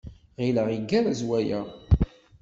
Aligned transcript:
Ɣileɣ 0.41 0.67
igerrez 0.77 1.21
waya. 1.27 1.59